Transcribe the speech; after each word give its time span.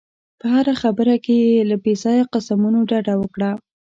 په 0.39 0.45
هره 0.53 0.73
خبره 0.81 1.15
کې 1.25 1.39
له 1.69 1.75
بې 1.83 1.93
ځایه 2.03 2.23
قسمونو 2.33 2.79
ډډه 2.89 3.13
وکړه. 3.17 3.51